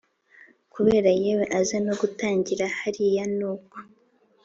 kubera 0.73 1.09
yewe 1.23 1.45
aza 1.59 1.77
no 1.85 1.93
gutangira 2.01 2.63
bahari 2.71 3.05
nuko 3.37 3.77